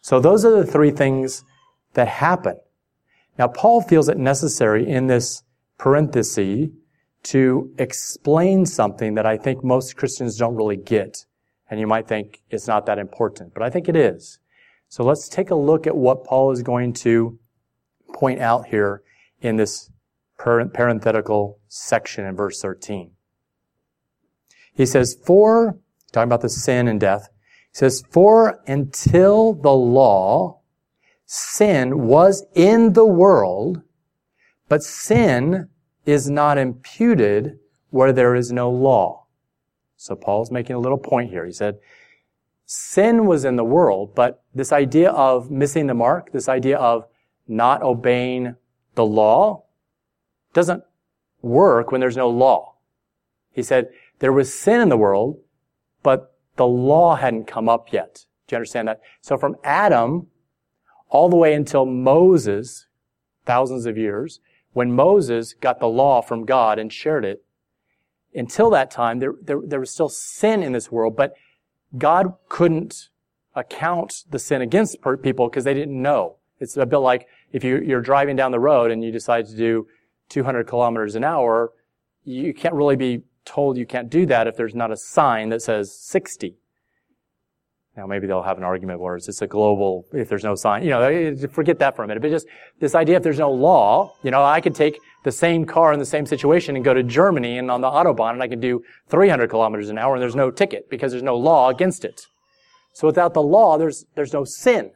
[0.00, 1.44] So those are the three things
[1.94, 2.58] that happen.
[3.38, 5.42] Now, Paul feels it necessary in this
[5.78, 6.68] parenthesis
[7.24, 11.26] to explain something that I think most Christians don't really get.
[11.70, 14.38] And you might think it's not that important, but I think it is.
[14.88, 17.38] So let's take a look at what Paul is going to
[18.12, 19.02] point out here
[19.40, 19.90] in this
[20.38, 23.10] parenthetical section in verse 13.
[24.74, 25.78] He says, for,
[26.12, 27.28] talking about the sin and death,
[27.72, 30.60] he says, for until the law,
[31.34, 33.82] sin was in the world,
[34.68, 35.68] but sin
[36.06, 37.58] is not imputed
[37.90, 39.26] where there is no law.
[39.96, 41.44] So Paul's making a little point here.
[41.44, 41.80] He said,
[42.66, 47.06] sin was in the world, but this idea of missing the mark, this idea of
[47.48, 48.54] not obeying
[48.94, 49.64] the law,
[50.52, 50.84] doesn't
[51.42, 52.76] work when there's no law.
[53.50, 53.88] He said,
[54.20, 55.40] there was sin in the world,
[56.04, 58.24] but the law hadn't come up yet.
[58.46, 59.00] Do you understand that?
[59.20, 60.28] So from Adam
[61.08, 62.86] all the way until Moses,
[63.44, 64.40] thousands of years,
[64.72, 67.44] when Moses got the law from God and shared it,
[68.34, 71.34] until that time, there, there, there was still sin in this world, but
[71.96, 73.08] God couldn't
[73.54, 76.36] account the sin against people because they didn't know.
[76.58, 79.56] It's a bit like if you, you're driving down the road and you decide to
[79.56, 79.86] do
[80.30, 81.72] 200 kilometers an hour,
[82.24, 85.62] you can't really be told you can't do that if there's not a sign that
[85.62, 86.56] says 60.
[87.96, 90.90] Now maybe they'll have an argument where it's a global, if there's no sign, you
[90.90, 92.20] know, forget that for a minute.
[92.20, 92.46] But just
[92.80, 96.00] this idea, if there's no law, you know, I could take the same car in
[96.00, 98.82] the same situation and go to Germany and on the Autobahn and I can do
[99.10, 102.22] 300 kilometers an hour and there's no ticket because there's no law against it.
[102.94, 104.90] So without the law, there's, there's no sin.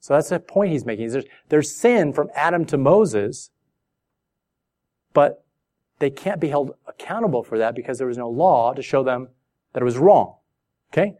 [0.00, 1.10] So that's the point he's making.
[1.10, 3.50] There's, there's sin from Adam to Moses,
[5.12, 5.44] but
[6.00, 9.28] they can't be held accountable for that because there was no law to show them
[9.72, 10.34] that it was wrong.
[10.92, 11.14] Okay?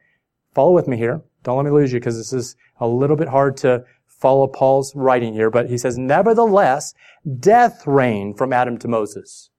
[0.54, 1.22] Follow with me here.
[1.42, 4.94] Don't let me lose you because this is a little bit hard to follow Paul's
[4.94, 6.94] writing here, but he says, nevertheless,
[7.40, 9.50] death reigned from Adam to Moses.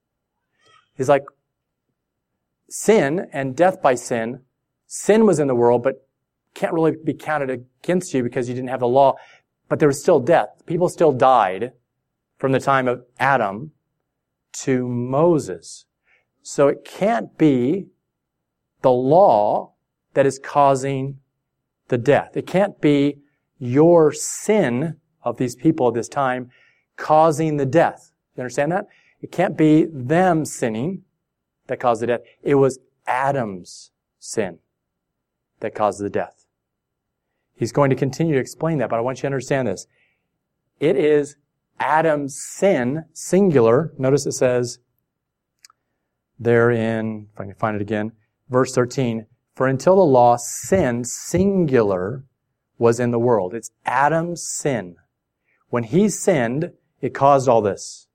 [0.96, 1.24] He's like,
[2.70, 4.40] sin and death by sin,
[4.86, 6.08] sin was in the world, but
[6.54, 9.16] can't really be counted against you because you didn't have the law.
[9.68, 10.48] But there was still death.
[10.66, 11.72] People still died
[12.38, 13.72] from the time of Adam
[14.52, 15.86] to Moses.
[16.42, 17.88] So it can't be
[18.82, 19.73] the law
[20.14, 21.18] that is causing
[21.88, 22.36] the death.
[22.36, 23.18] It can't be
[23.58, 26.50] your sin of these people at this time
[26.96, 28.12] causing the death.
[28.36, 28.86] You understand that?
[29.20, 31.02] It can't be them sinning
[31.66, 32.20] that caused the death.
[32.42, 34.58] It was Adam's sin
[35.60, 36.46] that caused the death.
[37.56, 39.86] He's going to continue to explain that, but I want you to understand this.
[40.80, 41.36] It is
[41.78, 43.92] Adam's sin, singular.
[43.96, 44.78] Notice it says
[46.38, 48.12] there in, if I can find it again,
[48.48, 52.24] verse 13, for until the law, sin, singular,
[52.78, 53.54] was in the world.
[53.54, 54.96] It's Adam's sin.
[55.68, 58.08] When he sinned, it caused all this.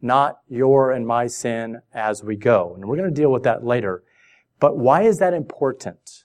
[0.00, 2.74] Not your and my sin as we go.
[2.74, 4.02] And we're going to deal with that later.
[4.60, 6.24] But why is that important?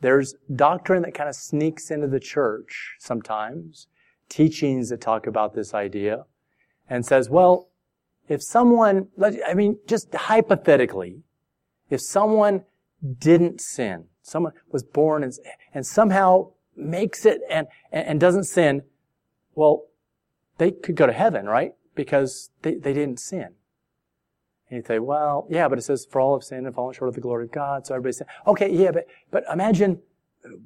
[0.00, 3.86] There's doctrine that kind of sneaks into the church sometimes,
[4.28, 6.24] teachings that talk about this idea,
[6.88, 7.68] and says, well,
[8.28, 9.08] if someone,
[9.46, 11.22] I mean, just hypothetically,
[11.88, 12.64] if someone
[13.18, 15.32] didn't sin, someone was born and,
[15.74, 18.82] and somehow makes it and, and doesn't sin,
[19.54, 19.84] well,
[20.58, 21.72] they could go to heaven, right?
[21.94, 23.54] Because they, they didn't sin.
[24.68, 27.08] And you say, well, yeah, but it says, for all have sinned and fallen short
[27.08, 28.26] of the glory of God, so everybody sin.
[28.46, 30.00] Okay, yeah, but, but imagine,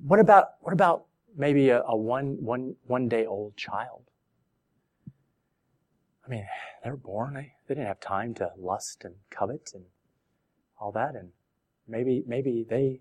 [0.07, 1.05] what about, what about
[1.37, 4.05] maybe a, a one, one, one day old child?
[6.27, 6.47] I mean,
[6.83, 9.85] they were born, they, they didn't have time to lust and covet and
[10.79, 11.31] all that, and
[11.91, 13.01] maybe, maybe they,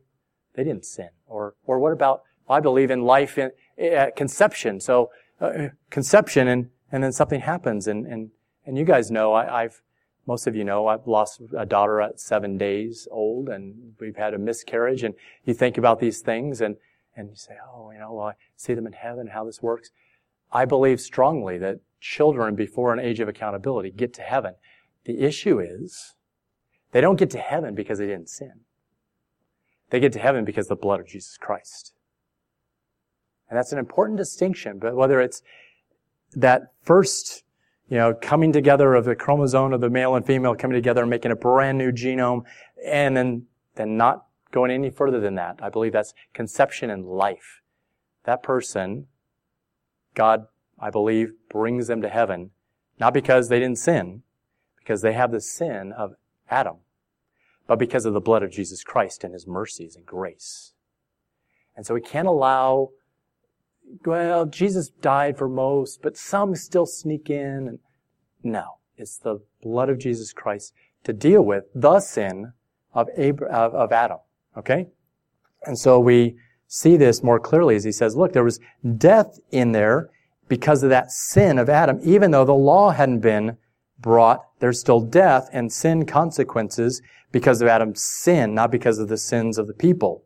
[0.55, 1.09] they didn't sin.
[1.27, 4.79] Or, or what about, I believe in life in, uh, conception.
[4.79, 8.31] So, uh, conception and, and then something happens and, and,
[8.65, 9.81] and you guys know, I, I've,
[10.27, 14.33] most of you know I've lost a daughter at seven days old and we've had
[14.33, 16.75] a miscarriage and you think about these things and,
[17.15, 19.89] and you say, oh, you know, well, I see them in heaven, how this works.
[20.51, 24.55] I believe strongly that children before an age of accountability get to heaven.
[25.05, 26.15] The issue is
[26.91, 28.61] they don't get to heaven because they didn't sin.
[29.89, 31.93] They get to heaven because of the blood of Jesus Christ.
[33.49, 35.41] And that's an important distinction, but whether it's
[36.35, 37.43] that first
[37.89, 41.09] you know, coming together of the chromosome of the male and female coming together and
[41.09, 42.43] making a brand new genome
[42.85, 45.59] and then, then not going any further than that.
[45.61, 47.61] I believe that's conception and life.
[48.25, 49.07] That person,
[50.13, 50.45] God,
[50.79, 52.51] I believe, brings them to heaven,
[52.99, 54.21] not because they didn't sin,
[54.77, 56.13] because they have the sin of
[56.49, 56.77] Adam,
[57.69, 60.73] but because of the blood of Jesus Christ and his mercies and grace.
[61.77, 62.89] And so we can't allow
[64.05, 67.79] well, Jesus died for most, but some still sneak in.
[68.43, 72.53] No, it's the blood of Jesus Christ to deal with the sin
[72.93, 74.17] of, of Adam.
[74.57, 74.87] Okay?
[75.63, 78.59] And so we see this more clearly as he says, look, there was
[78.97, 80.09] death in there
[80.47, 81.99] because of that sin of Adam.
[82.03, 83.57] Even though the law hadn't been
[84.01, 89.17] brought, there's still death and sin consequences because of Adam's sin, not because of the
[89.17, 90.23] sins of the people.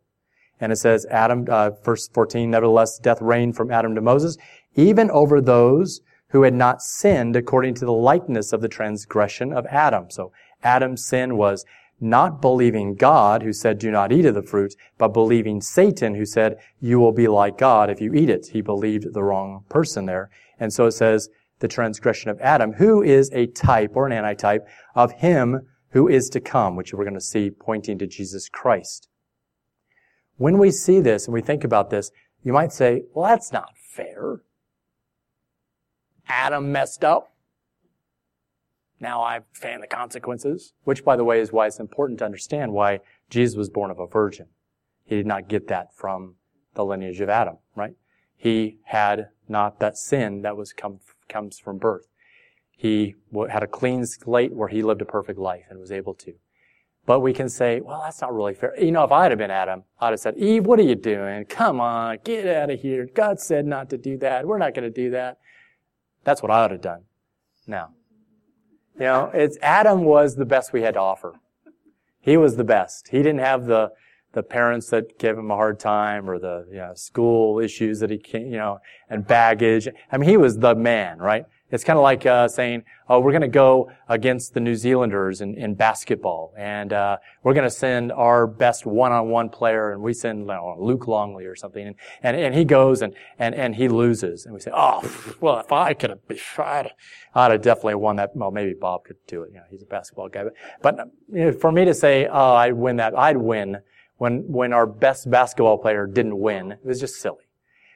[0.60, 4.38] And it says, Adam, uh, verse 14, nevertheless, death reigned from Adam to Moses,
[4.76, 9.66] even over those who had not sinned according to the likeness of the transgression of
[9.68, 10.10] Adam.
[10.10, 10.32] So
[10.64, 11.66] Adam's sin was
[12.00, 16.26] not believing God, who said, do not eat of the fruit, but believing Satan, who
[16.26, 18.48] said, you will be like God if you eat it.
[18.48, 20.30] He believed the wrong person there.
[20.60, 21.30] And so it says,
[21.64, 26.28] the transgression of Adam, who is a type or an antitype of him who is
[26.28, 29.08] to come, which we're going to see pointing to Jesus Christ.
[30.36, 32.12] When we see this and we think about this,
[32.44, 34.42] you might say, well, that's not fair.
[36.28, 37.34] Adam messed up.
[39.00, 42.74] Now I fan the consequences, which by the way is why it's important to understand
[42.74, 43.00] why
[43.30, 44.48] Jesus was born of a virgin.
[45.06, 46.36] He did not get that from
[46.74, 47.94] the lineage of Adam, right?
[48.36, 51.00] He had not that sin that was come,
[51.34, 52.08] comes from birth.
[52.78, 53.16] He
[53.50, 56.34] had a clean slate where he lived a perfect life and was able to.
[57.06, 58.74] But we can say, well, that's not really fair.
[58.80, 61.44] You know, if I'd have been Adam, I'd have said, Eve, what are you doing?
[61.46, 63.10] Come on, get out of here.
[63.14, 64.48] God said not to do that.
[64.48, 65.38] We're not going to do that.
[66.24, 67.04] That's what I would have done.
[67.68, 67.90] Now,
[68.96, 71.34] you know, it's Adam was the best we had to offer.
[72.22, 73.10] He was the best.
[73.10, 73.92] He didn't have the
[74.34, 78.10] the parents that gave him a hard time or the you know, school issues that
[78.10, 79.88] he can you know and baggage.
[80.12, 81.46] I mean, he was the man, right?
[81.74, 85.42] It's kind of like uh, saying, "Oh, we're going to go against the New Zealanders
[85.42, 90.14] in, in basketball, and uh, we're going to send our best one-on-one player, and we
[90.14, 94.46] send Luke Longley or something, and, and and he goes and and and he loses,
[94.46, 95.02] and we say, "Oh,
[95.42, 96.20] well, if I could have,
[96.60, 96.92] I'd,
[97.34, 99.50] I'd have definitely won that." Well, maybe Bob could do it.
[99.50, 100.54] You know, he's a basketball guy, but
[100.96, 103.78] but you know, for me to say, "Oh, I'd win that," I'd win
[104.24, 106.72] when when our best basketball player didn't win.
[106.72, 107.44] It was just silly.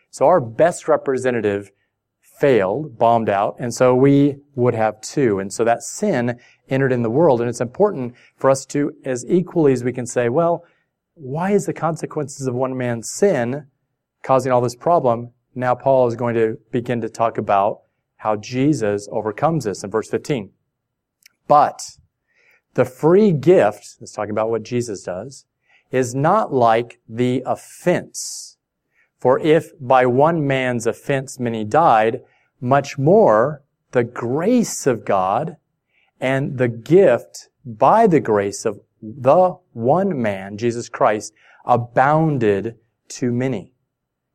[0.09, 1.71] So our best representative
[2.19, 5.39] failed, bombed out, and so we would have too.
[5.39, 6.37] And so that sin
[6.67, 10.05] entered in the world, and it's important for us to, as equally as we can
[10.05, 10.65] say, well,
[11.13, 13.65] why is the consequences of one man's sin
[14.21, 15.31] causing all this problem?
[15.55, 17.83] Now Paul is going to begin to talk about
[18.17, 20.51] how Jesus overcomes this in verse 15.
[21.47, 21.81] But
[22.73, 25.45] the free gift, let's talk about what Jesus does,
[25.91, 28.57] is not like the offense
[29.19, 32.21] for if by one man's offense many died,
[32.61, 35.57] much more the grace of God
[36.19, 41.33] and the gift by the grace of the one man, Jesus Christ,
[41.65, 42.75] abounded
[43.09, 43.73] to many.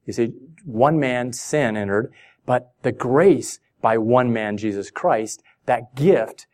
[0.06, 0.32] You see,
[0.64, 2.12] one man sin entered,
[2.46, 6.46] but the grace by one man, Jesus Christ, that gift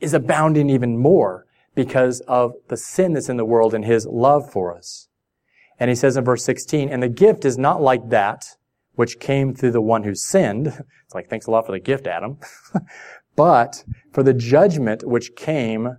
[0.00, 4.50] is abounding even more because of the sin that's in the world and his love
[4.50, 5.08] for us.
[5.78, 8.44] And he says in verse 16, and the gift is not like that
[8.94, 10.68] which came through the one who sinned.
[11.04, 12.38] It's like, thanks a lot for the gift, Adam.
[13.36, 15.98] but for the judgment which came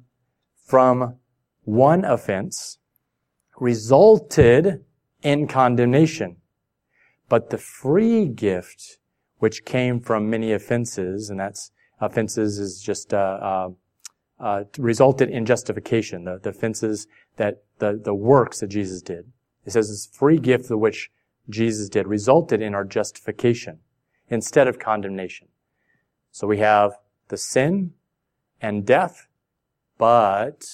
[0.66, 1.18] from
[1.66, 2.80] one offense
[3.60, 4.84] resulted
[5.22, 6.38] in condemnation.
[7.30, 8.98] But the free gift
[9.38, 13.70] which came from many offenses, and that's offenses is just uh, uh,
[14.44, 16.26] uh, resulted in justification.
[16.26, 19.32] The, the offenses that the the works that Jesus did.
[19.66, 21.10] It says this free gift of which
[21.50, 23.80] Jesus did resulted in our justification
[24.30, 25.48] instead of condemnation.
[26.32, 26.98] So we have
[27.30, 27.94] the sin
[28.62, 29.28] and death,
[29.98, 30.66] but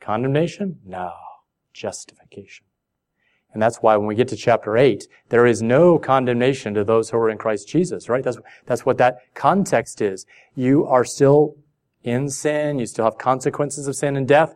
[0.00, 0.78] condemnation?
[0.84, 1.12] No,
[1.72, 2.66] justification.
[3.52, 7.10] And that's why when we get to chapter 8, there is no condemnation to those
[7.10, 8.22] who are in Christ Jesus, right?
[8.22, 10.26] That's, that's what that context is.
[10.56, 11.56] You are still
[12.04, 14.54] in sin, you still have consequences of sin and death,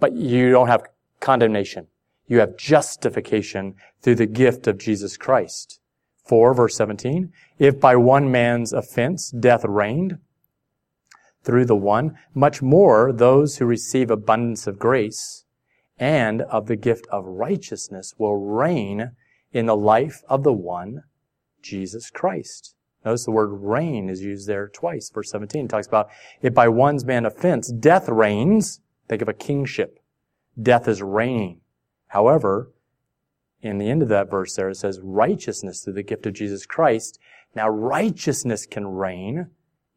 [0.00, 0.88] but you don't have
[1.20, 1.86] condemnation.
[2.26, 5.80] You have justification through the gift of Jesus Christ.
[6.26, 10.18] 4 verse 17, if by one man's offense death reigned
[11.42, 15.44] through the one, much more those who receive abundance of grace
[15.98, 19.12] and of the gift of righteousness will reign
[19.52, 21.02] in the life of the one,
[21.62, 22.74] Jesus Christ.
[23.08, 25.08] Notice the word reign is used there twice.
[25.08, 26.10] Verse 17 talks about
[26.42, 29.98] if by one's man offense death reigns, think of a kingship
[30.60, 31.62] death is reigning.
[32.08, 32.70] However,
[33.62, 36.66] in the end of that verse there, it says righteousness through the gift of Jesus
[36.66, 37.18] Christ.
[37.54, 39.46] Now righteousness can reign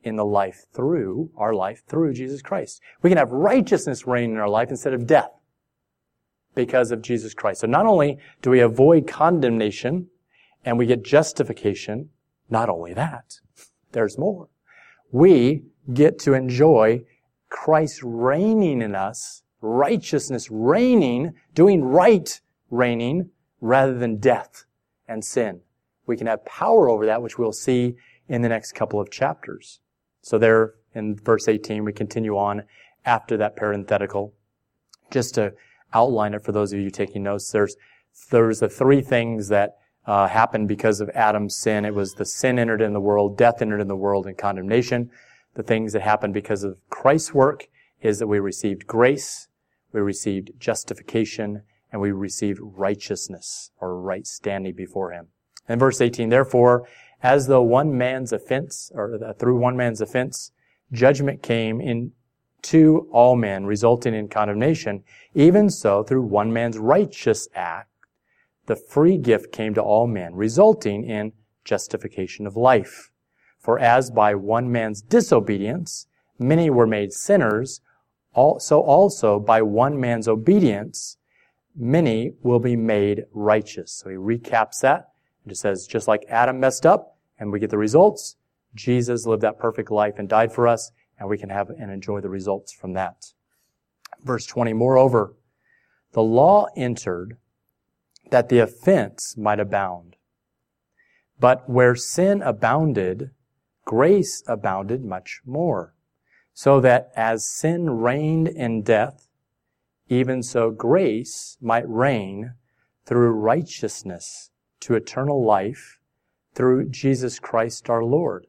[0.01, 2.79] in the life through, our life through Jesus Christ.
[3.01, 5.31] We can have righteousness reign in our life instead of death
[6.55, 7.59] because of Jesus Christ.
[7.59, 10.07] So not only do we avoid condemnation
[10.63, 12.07] and we get justification,
[12.51, 13.39] not only that,
[13.91, 14.49] there's more.
[15.11, 17.05] We get to enjoy
[17.49, 23.29] Christ reigning in us righteousness reigning, doing right reigning
[23.61, 24.65] rather than death
[25.07, 25.61] and sin.
[26.07, 27.95] We can have power over that, which we'll see
[28.27, 29.79] in the next couple of chapters.
[30.21, 32.63] So there in verse 18, we continue on
[33.05, 34.33] after that parenthetical.
[35.11, 35.53] Just to
[35.93, 37.75] outline it for those of you taking notes, there's,
[38.29, 41.85] there's the three things that uh, happened because of Adam's sin.
[41.85, 45.09] It was the sin entered in the world, death entered in the world, and condemnation.
[45.53, 47.67] The things that happened because of Christ's work
[48.01, 49.47] is that we received grace,
[49.91, 55.27] we received justification, and we received righteousness or right standing before Him.
[55.67, 56.87] And verse 18, therefore,
[57.21, 60.51] as though one man's offense, or through one man's offense,
[60.91, 62.13] judgment came in
[62.63, 67.90] to all men, resulting in condemnation, even so, through one man's righteous act,
[68.71, 71.33] the free gift came to all men, resulting in
[71.65, 73.11] justification of life.
[73.59, 76.07] For as by one man's disobedience
[76.39, 77.81] many were made sinners,
[78.33, 81.17] so also by one man's obedience
[81.75, 83.91] many will be made righteous.
[83.91, 85.09] So he recaps that
[85.43, 88.37] and just says, just like Adam messed up and we get the results,
[88.73, 92.21] Jesus lived that perfect life and died for us, and we can have and enjoy
[92.21, 93.33] the results from that.
[94.23, 95.35] Verse 20, moreover,
[96.13, 97.35] the law entered
[98.31, 100.15] that the offense might abound.
[101.39, 103.31] But where sin abounded,
[103.85, 105.93] grace abounded much more.
[106.53, 109.27] So that as sin reigned in death,
[110.09, 112.55] even so grace might reign
[113.05, 114.51] through righteousness
[114.81, 115.99] to eternal life
[116.53, 118.47] through Jesus Christ our Lord.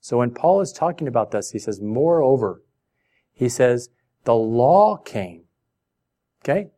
[0.00, 2.62] So when Paul is talking about this, he says, moreover,
[3.34, 3.90] he says,
[4.24, 5.42] the law came.
[6.42, 6.70] Okay?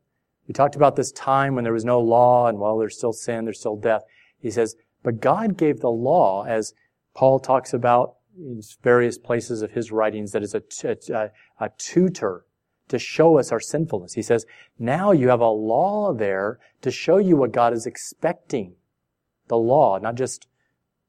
[0.50, 3.44] We talked about this time when there was no law and while there's still sin,
[3.44, 4.02] there's still death.
[4.40, 4.74] He says,
[5.04, 6.74] but God gave the law as
[7.14, 10.62] Paul talks about in various places of his writings that is a,
[11.14, 11.30] a,
[11.60, 12.46] a tutor
[12.88, 14.14] to show us our sinfulness.
[14.14, 14.44] He says,
[14.76, 18.74] now you have a law there to show you what God is expecting
[19.46, 20.48] the law, not just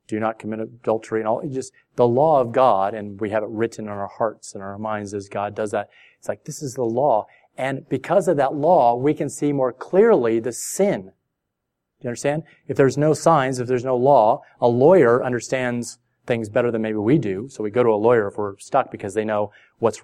[0.05, 3.49] do not commit adultery and all, just the law of God, and we have it
[3.49, 5.89] written in our hearts and our minds as God does that.
[6.19, 7.25] It's like, this is the law.
[7.57, 11.01] And because of that law, we can see more clearly the sin.
[11.01, 12.43] Do you understand?
[12.67, 16.97] If there's no signs, if there's no law, a lawyer understands things better than maybe
[16.97, 17.47] we do.
[17.49, 20.01] So we go to a lawyer if we're stuck because they know what's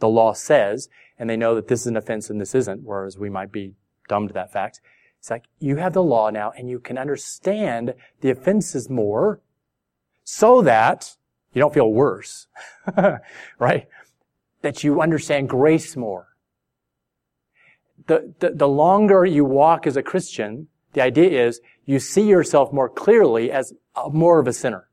[0.00, 3.18] the law says, and they know that this is an offense and this isn't, whereas
[3.18, 3.74] we might be
[4.08, 4.80] dumb to that fact.
[5.18, 9.40] It's like you have the law now and you can understand the offenses more
[10.24, 11.16] so that
[11.52, 12.48] you don't feel worse,
[13.58, 13.88] right?
[14.62, 16.28] That you understand grace more.
[18.06, 22.72] The, the, the longer you walk as a Christian, the idea is you see yourself
[22.72, 24.88] more clearly as a, more of a sinner.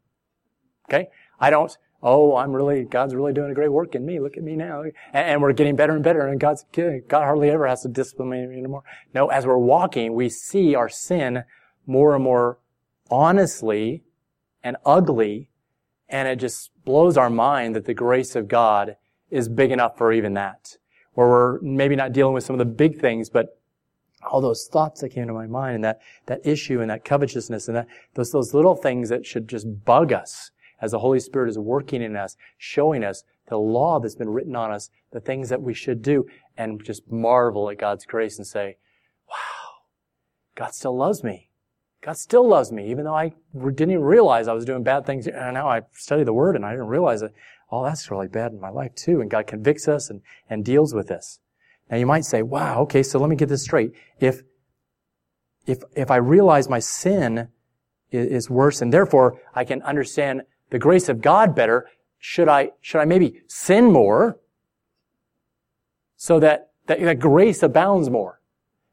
[0.88, 1.10] Okay?
[1.40, 4.20] I don't, oh, I'm really, God's really doing a great work in me.
[4.20, 4.82] Look at me now.
[4.82, 8.30] And, and we're getting better and better and God's, God hardly ever has to discipline
[8.30, 8.84] me anymore.
[9.14, 11.44] No, as we're walking, we see our sin
[11.86, 12.60] more and more
[13.10, 14.04] honestly
[14.64, 15.50] and ugly.
[16.08, 18.98] And it just blows our mind that the grace of God
[19.30, 20.78] is big enough for even that.
[21.20, 23.60] Where we're maybe not dealing with some of the big things, but
[24.32, 27.68] all those thoughts that came to my mind and that, that issue and that covetousness
[27.68, 31.50] and that, those, those little things that should just bug us as the Holy Spirit
[31.50, 35.50] is working in us, showing us the law that's been written on us, the things
[35.50, 38.78] that we should do, and just marvel at God's grace and say,
[39.28, 39.82] wow,
[40.56, 41.50] God still loves me.
[42.02, 45.28] God still loves me, even though I didn't even realize I was doing bad things.
[45.28, 47.34] And now I study the Word and I didn't realize that,
[47.72, 49.22] oh, that's really bad in my life too.
[49.22, 51.40] And God convicts us and, and deals with this.
[51.90, 53.94] Now you might say, wow, okay, so let me get this straight.
[54.20, 54.42] If,
[55.66, 57.50] if, if I realize my sin
[58.12, 60.42] is worse and therefore I can understand
[60.72, 64.40] the grace of God better, should I, should I maybe sin more
[66.16, 68.42] so that, that, that grace abounds more?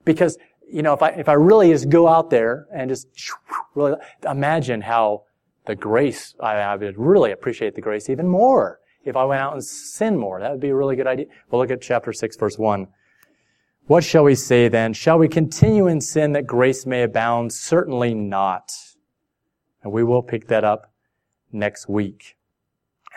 [0.04, 0.38] Because,
[0.70, 3.08] you know, if I, if I really just go out there and just
[3.74, 3.96] really
[4.28, 5.24] imagine how
[5.66, 9.52] the grace, I, I would really appreciate the grace even more if I went out
[9.52, 10.40] and sin more.
[10.40, 11.26] That would be a really good idea.
[11.50, 12.86] We'll look at chapter 6 verse 1.
[13.86, 14.92] What shall we say then?
[14.92, 17.52] Shall we continue in sin that grace may abound?
[17.52, 18.72] Certainly not.
[19.82, 20.92] And we will pick that up
[21.52, 22.36] next week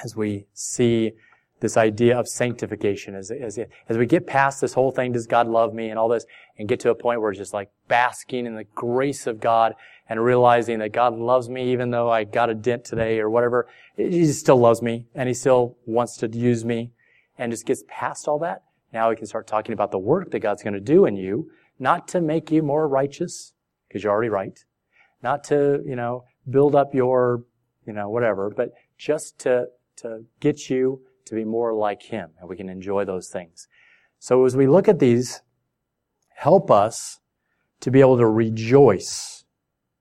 [0.04, 1.14] as we see
[1.60, 5.48] this idea of sanctification as, as, as we get past this whole thing, does God
[5.48, 6.26] love me and all this,
[6.60, 9.74] and get to a point where it's just like basking in the grace of God
[10.08, 13.68] and realizing that God loves me even though I got a dent today or whatever.
[13.98, 16.92] He still loves me and He still wants to use me
[17.38, 18.64] and just gets past all that.
[18.94, 21.50] Now we can start talking about the work that God's going to do in you,
[21.80, 23.54] not to make you more righteous,
[23.88, 24.60] because you're already right,
[25.24, 27.44] not to, you know, build up your
[27.90, 29.66] you know, whatever, but just to,
[29.98, 33.68] to get you to be more like Him and we can enjoy those things.
[34.20, 35.42] So as we look at these,
[36.40, 37.20] help us
[37.82, 39.44] to be able to rejoice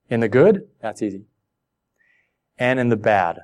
[0.09, 1.25] in the good, that's easy.
[2.57, 3.39] And in the bad.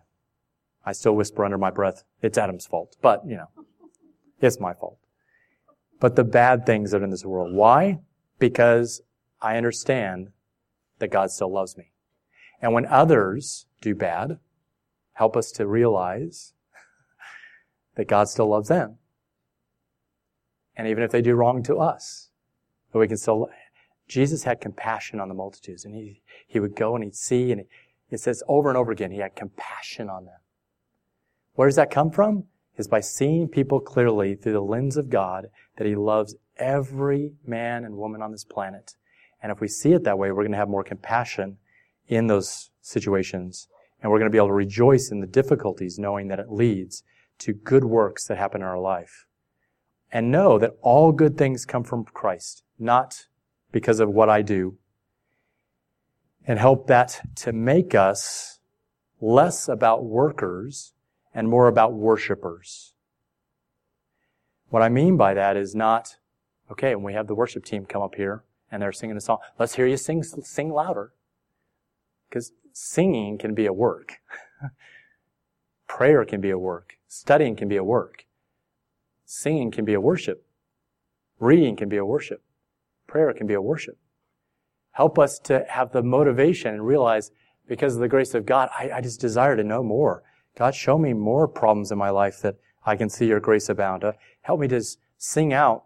[0.86, 2.96] I still whisper under my breath, it's Adam's fault.
[3.02, 3.50] But, you know,
[4.40, 4.98] it's my fault.
[6.00, 7.54] But the bad things that are in this world.
[7.54, 8.00] Why?
[8.40, 9.02] Because
[9.42, 10.30] I understand
[11.00, 11.92] that God still loves me.
[12.62, 14.40] And when others do bad,
[15.14, 16.54] help us to realize
[17.96, 19.00] that God still loves them.
[20.78, 22.25] And even if they do wrong to us,
[22.96, 23.50] that we can still,
[24.08, 27.66] Jesus had compassion on the multitudes and he, he would go and he'd see and
[28.10, 30.40] it says over and over again, he had compassion on them.
[31.56, 32.46] Where does that come from?
[32.78, 37.84] Is by seeing people clearly through the lens of God that he loves every man
[37.84, 38.96] and woman on this planet.
[39.44, 41.58] And if we see it that way, we're going to have more compassion
[42.08, 43.68] in those situations.
[44.02, 47.04] And we're going to be able to rejoice in the difficulties knowing that it leads
[47.40, 49.25] to good works that happen in our life.
[50.12, 53.26] And know that all good things come from Christ, not
[53.72, 54.78] because of what I do.
[56.48, 58.60] And help that to make us
[59.20, 60.94] less about workers
[61.34, 62.94] and more about worshipers.
[64.70, 66.18] What I mean by that is not,
[66.72, 69.40] okay, when we have the worship team come up here and they're singing a song,
[69.60, 71.12] let's hear you sing, sing louder.
[72.30, 74.20] Because singing can be a work.
[75.88, 76.98] Prayer can be a work.
[77.08, 78.25] Studying can be a work.
[79.26, 80.46] Singing can be a worship.
[81.40, 82.42] Reading can be a worship.
[83.08, 83.98] Prayer can be a worship.
[84.92, 87.32] Help us to have the motivation and realize
[87.68, 90.24] because of the grace of God, I, I just desire to know more.
[90.58, 92.56] God, show me more problems in my life that
[92.86, 94.04] I can see your grace abound.
[94.04, 94.82] Uh, help me to
[95.18, 95.86] sing out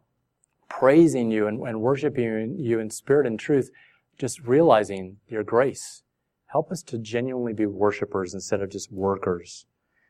[0.68, 3.72] praising you and, and worshiping you in spirit and truth,
[4.18, 6.04] just realizing your grace.
[6.48, 9.66] Help us to genuinely be worshipers instead of just workers.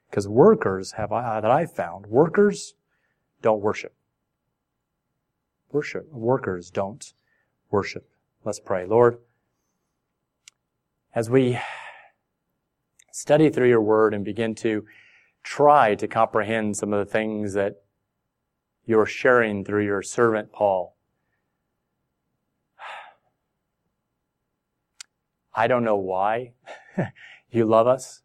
[0.10, 2.74] Because workers have, uh, that I've found, workers
[3.42, 3.94] don't worship.
[5.72, 6.12] Worship.
[6.12, 7.14] Workers don't
[7.70, 8.10] worship.
[8.44, 8.86] Let's pray.
[8.86, 9.20] Lord,
[11.14, 11.60] as we
[13.12, 14.86] study through your word and begin to
[15.44, 17.82] try to comprehend some of the things that
[18.86, 20.96] you're sharing through your servant Paul.
[25.54, 26.54] I don't know why
[27.52, 28.22] you love us.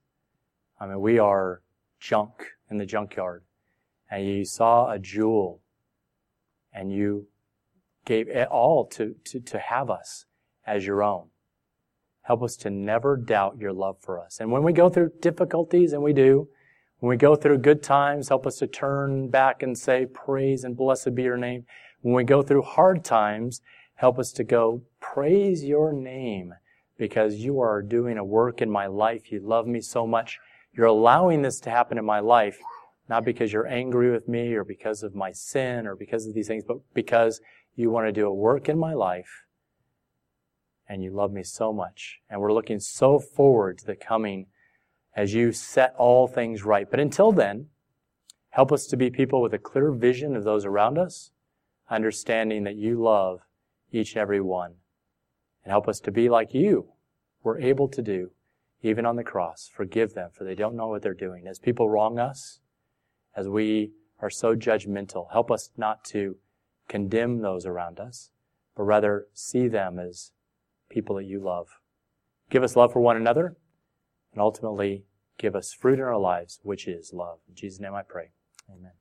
[0.79, 1.61] I mean, we are
[1.99, 3.43] junk in the junkyard.
[4.11, 5.61] And you saw a jewel
[6.73, 7.29] and you
[8.05, 10.27] gave it all to, to, to have us
[10.67, 11.29] as your own.
[12.23, 14.41] Help us to never doubt your love for us.
[14.41, 16.49] And when we go through difficulties, and we do,
[16.99, 20.77] when we go through good times, help us to turn back and say, praise and
[20.77, 21.67] blessed be your name.
[22.01, 23.61] When we go through hard times,
[23.97, 26.55] help us to go, praise your name
[26.97, 29.31] because you are doing a work in my life.
[29.31, 30.39] You love me so much.
[30.73, 32.59] You're allowing this to happen in my life,
[33.09, 36.49] not because you're angry with me or because of my sin or because of these
[36.49, 37.41] things, but because
[37.77, 39.45] you want to do a work in my life
[40.89, 42.21] and you love me so much.
[42.29, 44.47] And we're looking so forward to the coming
[45.17, 46.91] as you set all things right.
[46.91, 47.69] But until then,
[48.51, 51.31] help us to be people with a clear vision of those around us,
[51.91, 53.41] understanding that you love
[53.93, 54.75] each and every one.
[55.63, 56.89] And help us to be like you
[57.43, 58.31] were able to do,
[58.83, 59.71] even on the cross.
[59.73, 61.47] Forgive them, for they don't know what they're doing.
[61.47, 62.61] As people wrong us,
[63.37, 66.37] as we are so judgmental, help us not to
[66.89, 68.31] condemn those around us,
[68.77, 70.33] but rather see them as
[70.89, 71.69] people that you love.
[72.51, 73.57] Give us love for one another,
[74.33, 75.05] and ultimately
[75.39, 77.39] give us fruit in our lives, which is love.
[77.49, 78.31] In Jesus' name I pray.
[78.71, 78.93] Amen.